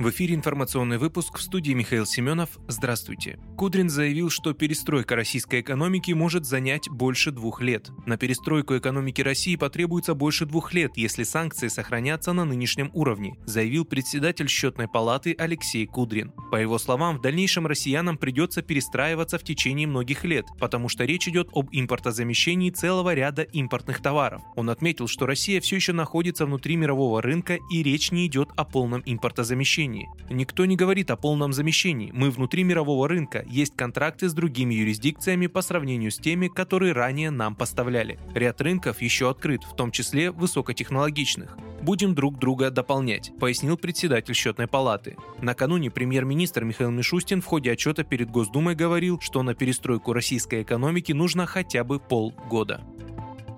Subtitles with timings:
[0.00, 2.58] В эфире информационный выпуск в студии Михаил Семенов.
[2.68, 3.38] Здравствуйте.
[3.58, 7.90] Кудрин заявил, что перестройка российской экономики может занять больше двух лет.
[8.06, 13.84] На перестройку экономики России потребуется больше двух лет, если санкции сохранятся на нынешнем уровне, заявил
[13.84, 16.32] председатель счетной палаты Алексей Кудрин.
[16.50, 21.28] По его словам, в дальнейшем россиянам придется перестраиваться в течение многих лет, потому что речь
[21.28, 24.40] идет об импортозамещении целого ряда импортных товаров.
[24.56, 28.64] Он отметил, что Россия все еще находится внутри мирового рынка и речь не идет о
[28.64, 30.08] полном импортозамещении замещении.
[30.30, 32.10] Никто не говорит о полном замещении.
[32.12, 33.44] Мы внутри мирового рынка.
[33.48, 38.18] Есть контракты с другими юрисдикциями по сравнению с теми, которые ранее нам поставляли.
[38.34, 41.56] Ряд рынков еще открыт, в том числе высокотехнологичных.
[41.82, 45.16] Будем друг друга дополнять, пояснил председатель счетной палаты.
[45.40, 51.12] Накануне премьер-министр Михаил Мишустин в ходе отчета перед Госдумой говорил, что на перестройку российской экономики
[51.12, 52.82] нужно хотя бы полгода.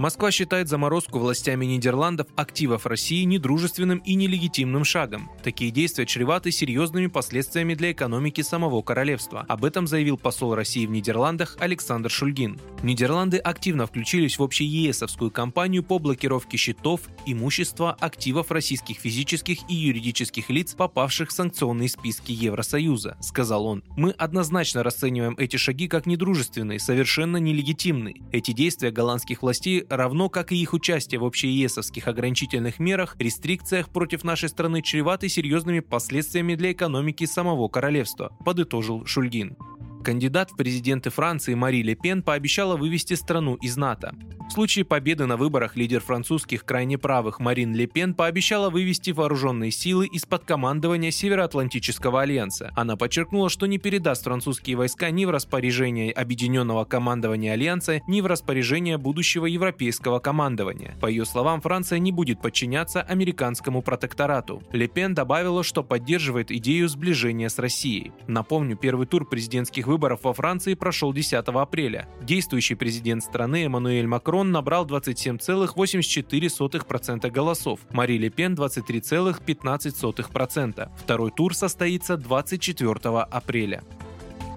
[0.00, 5.30] Москва считает заморозку властями Нидерландов активов России недружественным и нелегитимным шагом.
[5.42, 9.44] Такие действия чреваты серьезными последствиями для экономики самого королевства.
[9.46, 12.58] Об этом заявил посол России в Нидерландах Александр Шульгин.
[12.82, 20.48] Нидерланды активно включились в общеесовскую кампанию по блокировке счетов, имущества, активов российских физических и юридических
[20.48, 23.84] лиц, попавших в санкционные списки Евросоюза, сказал он.
[23.98, 28.22] Мы однозначно расцениваем эти шаги как недружественные, совершенно нелегитимные.
[28.32, 34.24] Эти действия голландских властей равно как и их участие в общеесовских ограничительных мерах, рестрикциях против
[34.24, 39.56] нашей страны чреваты серьезными последствиями для экономики самого королевства, подытожил Шульгин.
[40.02, 44.14] Кандидат в президенты Франции Мари Ле Пен пообещала вывести страну из НАТО.
[44.50, 49.70] В случае победы на выборах лидер французских крайне правых Марин Ле Пен пообещала вывести вооруженные
[49.70, 52.72] силы из-под командования Североатлантического альянса.
[52.74, 58.26] Она подчеркнула, что не передаст французские войска ни в распоряжение объединенного командования альянса, ни в
[58.26, 60.96] распоряжение будущего европейского командования.
[61.00, 64.64] По ее словам, Франция не будет подчиняться американскому протекторату.
[64.72, 68.10] Ле Пен добавила, что поддерживает идею сближения с Россией.
[68.26, 72.06] Напомню, первый тур президентских выборов во Франции прошел 10 апреля.
[72.22, 80.88] Действующий президент страны Эммануэль Макрон набрал 27,84% голосов, Мари Ле Пен 23,15%.
[80.96, 83.82] Второй тур состоится 24 апреля.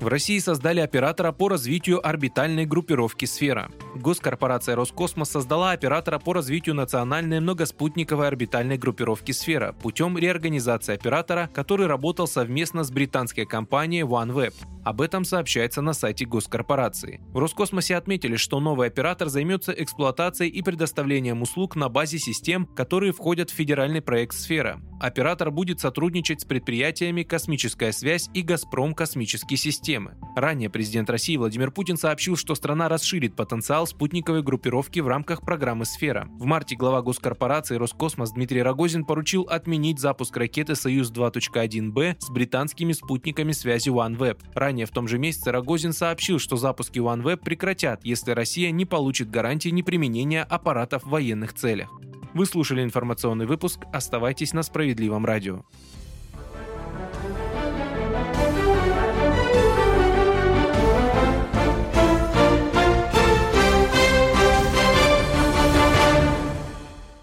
[0.00, 3.70] В России создали оператора по развитию орбитальной группировки «Сфера».
[3.94, 11.86] Госкорпорация «Роскосмос» создала оператора по развитию национальной многоспутниковой орбитальной группировки «Сфера» путем реорганизации оператора, который
[11.86, 14.54] работал совместно с британской компанией OneWeb.
[14.84, 17.20] Об этом сообщается на сайте госкорпорации.
[17.32, 23.12] В Роскосмосе отметили, что новый оператор займется эксплуатацией и предоставлением услуг на базе систем, которые
[23.12, 24.80] входят в федеральный проект «Сфера».
[25.00, 30.16] Оператор будет сотрудничать с предприятиями «Космическая связь» и «Газпром космические системы».
[30.36, 35.84] Ранее президент России Владимир Путин сообщил, что страна расширит потенциал спутниковой группировки в рамках программы
[35.84, 36.28] «Сфера».
[36.38, 43.52] В марте глава госкорпорации «Роскосмос» Дмитрий Рогозин поручил отменить запуск ракеты «Союз-2.1Б» с британскими спутниками
[43.52, 44.38] связи OneWeb.
[44.54, 49.30] Ранее в том же месяце Рогозин сообщил, что запуски OneWeb прекратят, если Россия не получит
[49.30, 51.90] гарантии неприменения аппаратов в военных целях.
[52.32, 53.80] Вы слушали информационный выпуск.
[53.92, 55.64] Оставайтесь на справедливом радио.